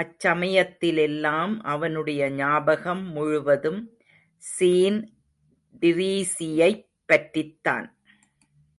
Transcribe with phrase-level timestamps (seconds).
[0.00, 3.80] அச்சமயத்திலெல்லாம் அவனுடைய ஞாபகம் முழுவதும்
[4.42, 5.00] ஸீன்
[5.80, 7.98] டிரீஸியைப் பற்றித்தான்.